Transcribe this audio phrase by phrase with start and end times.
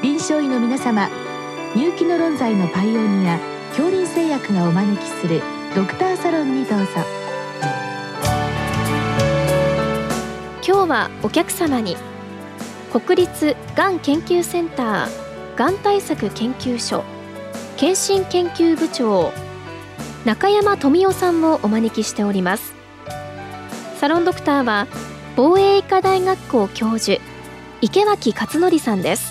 [0.00, 1.10] 臨床医の皆様
[1.74, 5.42] 入気の論剤のパイオニア恐林製薬がお招きする
[5.74, 6.86] ドクターサロンにどうぞ。
[10.64, 11.96] 今日はお客様に
[12.92, 17.02] 国立がん研究センターがん対策研究所
[17.76, 19.32] 検診研究部長
[20.24, 22.72] 中山富夫さんをお招きしております。
[23.98, 24.86] サロンドクターは
[25.34, 27.20] 防衛医科大学校教授
[27.80, 29.27] 池脇勝則さんです。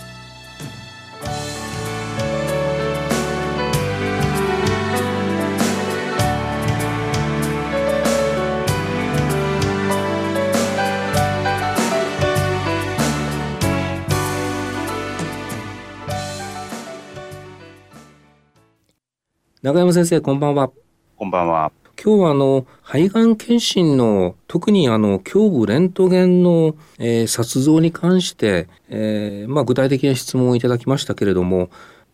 [19.67, 20.71] 中山先生、こんばんは。
[21.17, 21.73] こんばんは。
[22.01, 31.69] 今日はあの肺がん検診の特にあの胸部レントゲンの、えー、撮像に関して、えーまあ、具体的な質問をいただきましたけれども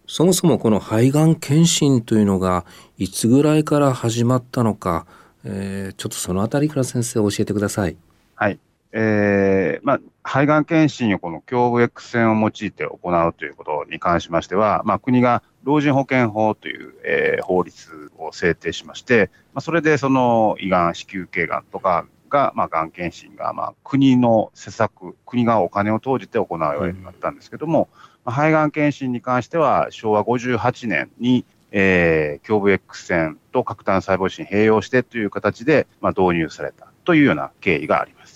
[0.08, 2.66] そもそもこの肺がん検診というのが
[2.97, 5.06] いつぐらいから始まったのか、
[5.44, 7.95] えー、ちょっとそのあたりから先生教えてください。
[8.33, 8.58] はい。
[8.95, 27.89] えー、まあ、肺がん検診をこの胸部 X 線を用いて行うということに関しましては、まあ、国が老人保険法という、えー、法律を制定しまして、まあ、それでその胃がん、子宮頸がんとかが、まあ、がん検診が、まあ、国の施策、国がお金を投じて行うようになったんですけども、
[28.25, 38.33] うん、肺がん検診に関しては、昭和58年に、えー、胸部 X 線と核炭細胞診併用してという形で、まあ、導入されたというような経緯があります。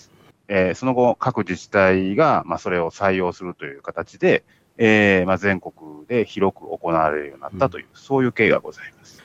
[0.48, 4.44] えー、その後、各自治体が、まあ、それを採用するという形で、
[4.78, 9.23] えーまあ、全国で広く行われるようになったという、うん、そういう経緯がございます。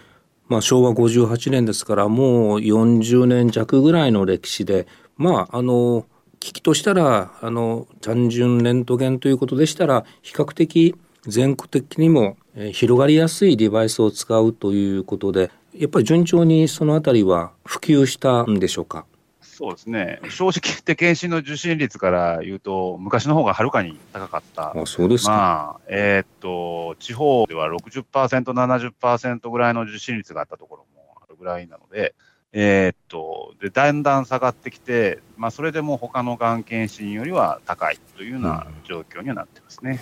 [0.48, 6.06] まあ、昭和58年ですから、もう40年弱ぐらいの歴史で、まあ、あの、
[6.40, 12.36] 機器としたら、あの、単純レントゲンということでしたら、比較的全国的にも
[12.72, 19.06] 広がりやすいデバイスを使うということで、やっぱり順調にそのあたりは普及したんでしょうか？
[19.54, 32.14] そうですね、正直言って検診の受診率から言うと、昔の方がはるかに高かった、あそうですまあえー、っと地方では60%、70%ぐらいの受診率があったところもあるぐらいなので、
[32.54, 40.00] えー、っとでだんだん下がってきて、まあ、それでも他のがん検診よりは高いというような状況にはなってますね。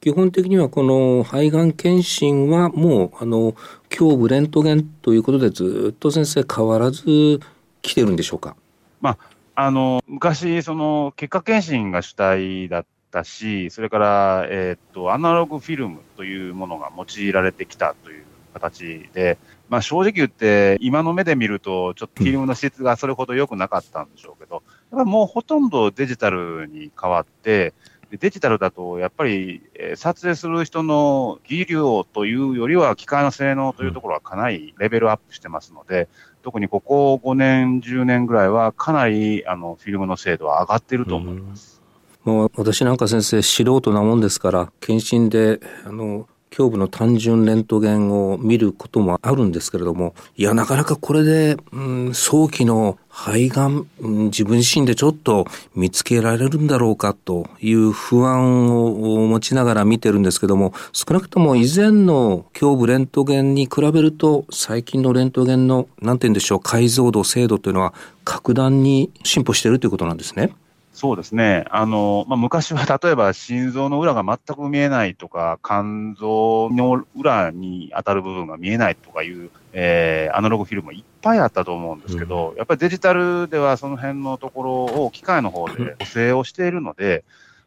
[0.00, 3.54] 基本的にはこの肺がん検診はもうあの
[3.90, 7.40] 胸部レントゲンということでずっと先生変わらず
[7.82, 8.56] 来てるんでしょうか？
[9.06, 9.18] ま
[9.54, 27.74] あ、あの、昔、その、結果検診が主体だったし、それから、えー、っと、アナログフィルムというものが用いられてきたという形で、まあ、正直言って、今の目で見ると、ちょっとフィルムの質がそれほど良くなかったんでしょうけど、やっぱもうほとんどデジタルに変わって、
[28.10, 36.08] デジタルだと、やっぱり、え、撮影する人の技量というよりは、機械の性能というところはかなりレベルアップしてますので、
[36.46, 41.82] 特にここ5年、10年ぐらいは、かなりあのフィルムの精度は上がっていると思います。
[42.22, 67.92] もう私なんか先生、素人なもんですから、検診であの胸部の単純レントゲンを見ることもあるんですけれども、いや、なかなかこれで、うん、早期の肺がん、うん、自分自身でちょっと見つけられるんだろうかという不安を持ちながら見てるんですけども、少なくとも以前の胸部レントゲンに比べると、最近のレントゲンの、なんて言うんでしょう、解像度、精度というのは
[68.24, 70.52] 格段に進歩しているということなんですね。
[70.96, 71.66] そうですね。
[71.68, 84.72] あの、まあ、昔は 例えば心臓の裏が全く見えないとか、肝臓の裏に当たる部分が見えないとかいう、えー、アナログフィルムいっぱいあったと思うんですけど、うん、やっぱりデジタルではその辺のところ
[85.04, 87.24] を機械の方で 補正をしているので、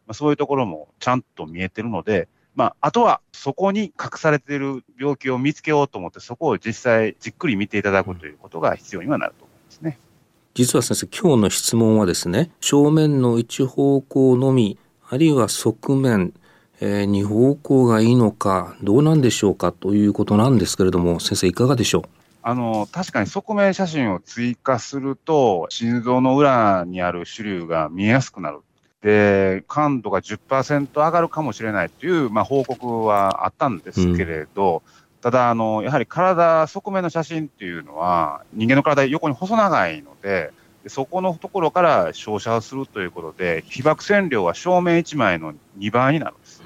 [0.07, 9.48] まあ、そういうところもちゃんと見えてるので、まあ、あとはそこに隠されている病気を見つけようと思って、そこを実際じっくり見ていただくということが必要にはなると。
[10.55, 14.77] 実は先生今日の質問はですね正面の一方向のみ
[15.07, 16.33] あるいは側面、
[16.81, 22.03] えー、二方向がいいのかどうなんでしょうかということなんですけれども先生いかがでしょう？
[22.41, 28.59] あの確かに側面写真を追加すると心臓の裏にある主流が見えやすくなる。
[29.01, 40.51] で感度が10%上がるかもしれないという、まあ、報告はあったんですけれど、うんただ、あの、やはり体、側面の写真っていうのは、人間の体、横に細長いので、
[40.87, 46.63] そこのところから照射をするということで、被爆線量は正面1枚の2倍になるんです。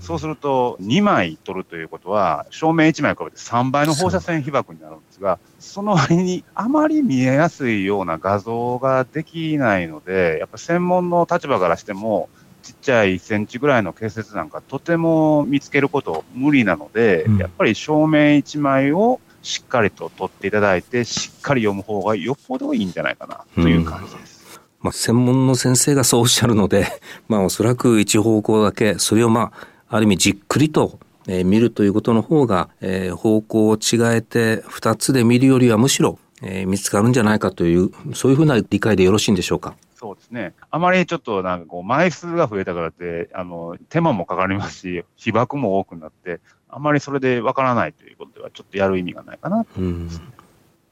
[0.00, 12.28] そうすると、2枚取るということは、正面1枚比べて3倍の放射線被爆になるんですが、その割にあまり見えやすいような画像ができないので、やっぱ専門の立場からしても、
[12.68, 24.60] ちっちゃい1センチぐらいの結節なんかとても見つけること無理なので、うんやっぱり正面1枚をしっかりと取っていただいて、しっかり読む方がよっぽどいいんじゃないかなという感じです。
[24.80, 26.86] まあ、専門の先生がそうおっしゃるので、
[27.28, 29.52] まあ、おそらく一方向だけ、それをま
[29.88, 39.74] あ、ある意味じっくりと、えー見るということの方が、えー方向を違えて二つで見るよりはむしろ、えー見つかるんじゃないかという、そういうふうな理解でよろしいんでしょうか？
[39.98, 40.54] そうですね。
[40.70, 50.10] あまりちょっとなんかこう、枚数が増えたからって、あの、手間もかかりますし、被爆も多くなって、あまりそれでわからないということでは、ちょっとやる意味がないかなとうん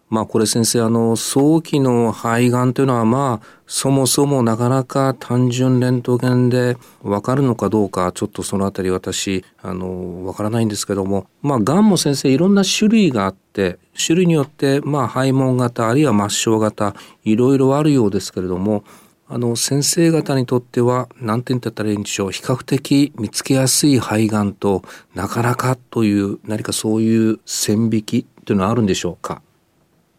[0.08, 16.94] まあこれ先生、あの、早期の肺がんというのはまあ、そもそもなかなか単純レントゲンでわかるのかどうか、ちょっとそのあたり私、あの、わからないんですけども、まあ、がんも先生いろんな種類があって、種類によって、まあ、肺門型、あるいは末梢型、
[17.24, 18.84] いろいろあるようですけれども、
[19.28, 24.82] あの、先生方にとっては、何て言ったらいいんでしょう、比較的見つけやすい肺がんと、
[25.16, 29.42] なかなかという、何かそういう線引きというのはあるんでしょうか？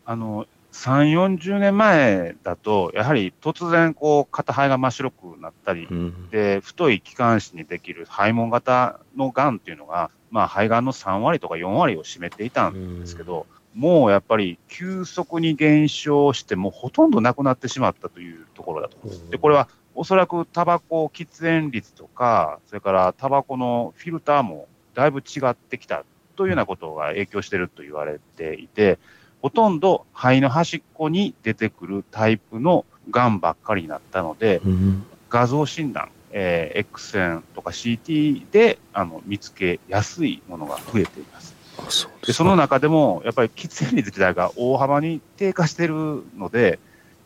[0.07, 6.29] あの、3、40年前だと、やはり突然、こう、片肺が真っ白くなったりう、ん。
[6.29, 19.29] で、太い気管支にできる肺門型のがんっていうのが、まあ、肺がんの3割とか4割を占めていたんですけど、もうやっぱり急速に減少して、もうほとんどなくなってしまったというところだと思います。
[19.29, 26.05] で、これはおそらくタバコ喫煙率とか、それからタバコのフィルターもだいぶ違ってきた
[26.37, 28.99] というようなことが影響していると言われていて、
[29.41, 41.53] ほとんど肺の端っこに出てくるタイプのがんばっかりになったので、うん画像診断、えー X 線とか CT であの見つけやすいものが増えています。
[41.77, 46.79] あそうでその中でも、やっぱり喫煙率自体が大幅に低下しているので、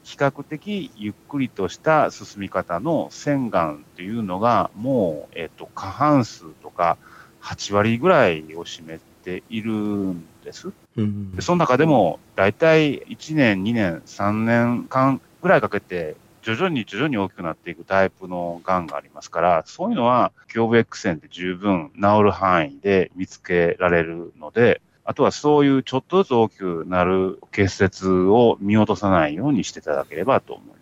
[0.03, 6.97] 比較的ゆっくりとした進み方の洗顔っていうのが、もう、えっと、過半数とか
[7.41, 10.71] 8割ぐらいを占めているんです。
[10.97, 30.80] うんでその中でも、大体1年、2年、3年間ぐらいかけて、徐々に徐々に大きくなっていくタイプのがんがありますから、そういうのは、胸部 X 線で十分治る範囲で見つけられるので、あとはそういうちょっとずつ大きくなる結節を見落とさないようにしていただければと思います。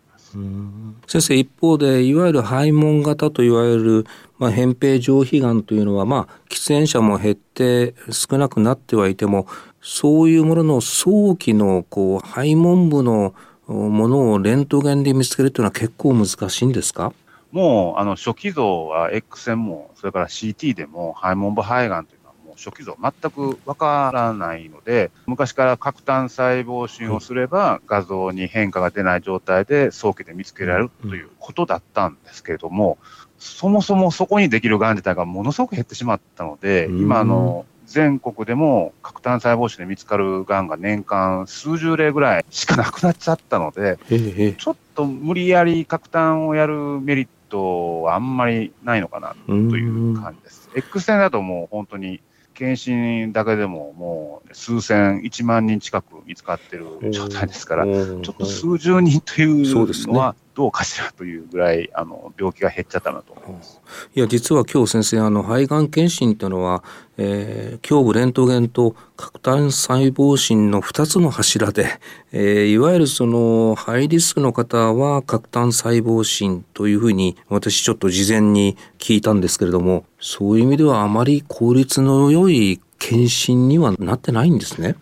[1.08, 4.06] 先生一方でいわゆる肺門型といわれる、
[4.38, 9.48] まあ、扁平上皮がんというのは、まあ、喫煙者も減って少なくなってはいても
[9.81, 13.34] そういうものの早期のこう肺門部の
[13.68, 17.14] ものをレントゲンで見つけるというのは結構難しいんですか？
[17.52, 22.19] もう、あの、初期像は X 線も、それから CT でも、肺門部肺がんとい、う
[22.64, 32.98] 初期像全くわからないので、昔から核炭細胞診をすれば、画像に変化が出ない状態で早期で見つけられるということだったんですけれども、
[33.38, 37.00] そもそもそこにできるがん自体がものすごく減ってしまったので、うん。
[37.00, 50.70] 今あの、全国でも核炭細胞腫で見つかるがんが年間数十例ぐらいしかなくなっちゃったので、ええちょっと無理やり核炭をやるメリットはあんまりないのかなという感じです。
[50.76, 52.22] X 線だともう本当に
[52.60, 60.12] 検診だけでももう数千、1万人近く見つかってる状態ですから、ちょっと数十人といそうですね。
[60.12, 63.80] うのはどうかしらというぐらい、あの、病気が減っちゃったなと思います。
[64.14, 66.83] いや実は今日先生あの肺がん検診というのは、
[67.18, 71.88] えー、胸部レントゲンと核炭細胞診の2つの柱で、
[72.33, 84.98] えーいわゆるそのハイリスクの方は核炭細胞診というふうに私ちょっと事前に聞いたんですけれどもそういう意味ではあまり効率の良い検診にはなってないんですね。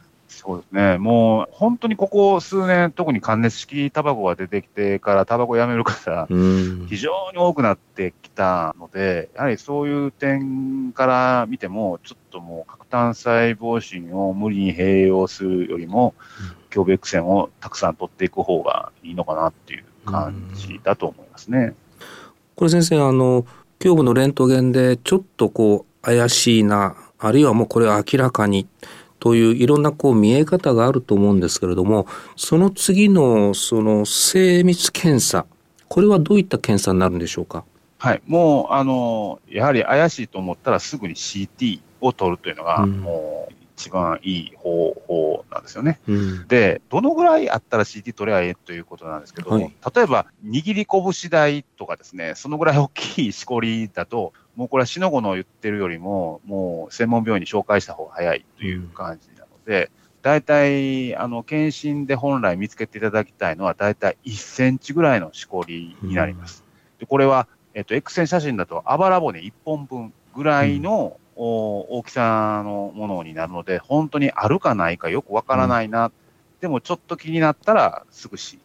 [0.48, 0.98] そうですね。
[0.98, 16.14] もう本当にここ数年、特に加熱式タバコが出てきてからタバコやめる方、うん非常に多くなってきたので、やはりそういう点から見ても、ちょっともう核炭細胞診を無理に併用するよりも、
[16.74, 21.76] 胸部 X 線をたくさん取っていく方がいいのかなっていう感じだと思いますね。
[22.56, 23.46] これ先生あの
[23.84, 28.66] 胸部のレントゲンでちょっとこう怪しいなあるいはもうこれは明らかに
[29.28, 32.08] といういろんなこう見え方があると思うんですけれども
[32.38, 35.46] その次のその精密検査
[35.90, 37.66] これはどういった検査になるんでしょうか？
[37.98, 38.22] はい。
[38.26, 46.00] もう、あの、やはり怪しいと思ったらすぐに CT を取るというのが、うんもう一番いい方法なんですよね。
[46.08, 59.92] うんで、どのぐらいあったら CT 取ればいいということなんですけども、はい例えば、握り拳台とかですね、そのぐらい大きいしこりだと、もうこれはしのごの言ってるよりも、もう専門病院に紹介した方が早いという感じなので、
[60.24, 66.66] 大体、あの、検診で本来見つけていただきたいのは、大体1センチぐらいのしこりになります。
[67.00, 76.12] で、これは、えっと、X 線写真だとあばら骨1本分ぐらいの、うん、大きさのものになるので、本当にあるかないかよくわからないな、うん、
[76.62, 78.60] でもちょっと気になったらすぐ CT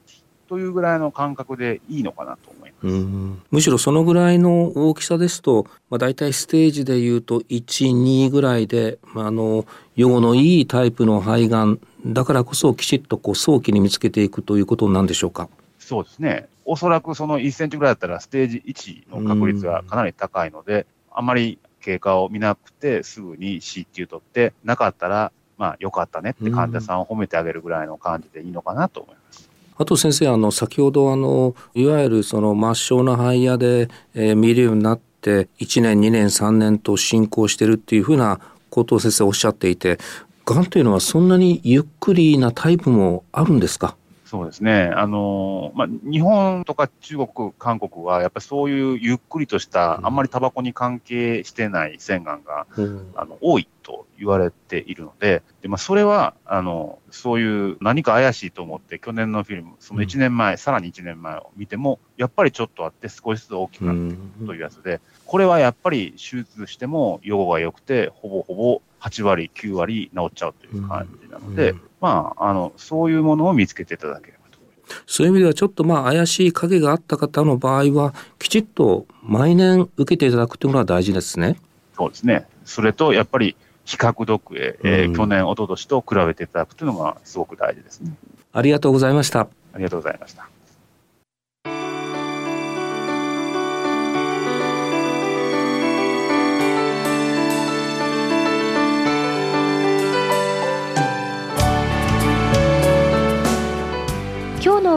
[0.48, 3.42] というぐらいの感覚でいいのかなと思います。
[3.50, 9.64] むしろそのぐらいの大きさですと、まあ、大体ステージでいうと1、2ぐらいで、まあ、あの
[9.96, 15.48] 予後のいいタイプの肺がんだからこそきちっとこう早期に見つけていくということなんでしょうか？
[15.78, 16.48] そうですね。
[16.64, 29.50] おそらくその1センチぐらいだったらステージ1の確率がかなり高いので、あまり経過を見なくてすぐに CT 取って、なかったら、まあ、よかったねって患者さんを褒めてあげるぐらいの感じでいいのかなと思います。
[29.76, 39.98] あと先生、あの、先ほどあの、いわゆるその末梢の肺野で、えー、見るようになって、1年、2年、3年と進行してるっていうふうなことを先生おっしゃっていて、
[40.44, 43.96] がんというのはそんなにゆっくりなタイプもあるんですか？
[44.32, 44.90] そうですね。
[44.94, 75.04] あの、まあ、日本とか中国、韓国は、やっぱりそういうゆっくりとした、あんまりタバコに関係してない洗顔が、うん、あの多いと言われているので、でまあ、それは、あの、そういう何か怪しいと思って、去年のフィルム、その1年前、うん、さらに1年前を見ても、やっぱりちょっとあって少しずつ大きくなっていくというやつで、これはやっぱり手術しても予後が良くて、ほぼほぼ8割、9割治っちゃうという感じなので、まあ、あの、そういうものを見つけていただければと思います。
[75.06, 81.56] そういう意味では、ちょっとまあ、怪しい影があった方の場合は、きちっと毎年受けていただくというのは大事ですね。
[81.96, 82.46] そうですね。
[82.64, 88.12] それと、やっぱり、比較読影、えー、去年、一昨年と比べていただくというのがすごく大事ですね。
[88.52, 89.40] ありがとうございました。
[89.40, 90.48] ありがとうございました。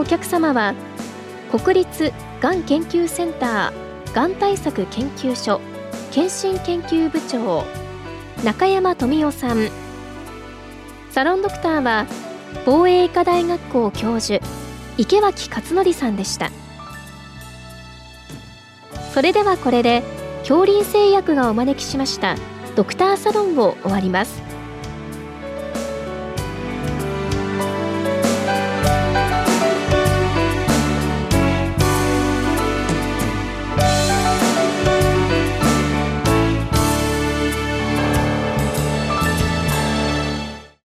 [0.06, 0.74] 客様は
[1.50, 5.60] 国立がん研究センターがん対策研究所
[6.10, 7.64] 検診研究部長
[8.44, 9.68] 中山富夫さん。
[11.10, 12.06] サロンドクターは
[12.66, 14.44] 防衛医科大学校教授
[14.98, 16.50] 池脇勝則さんでした。
[19.14, 20.02] それではこれで
[20.40, 22.36] 恐林製薬がお招きしました
[22.76, 24.45] ドクターサロンを終わります。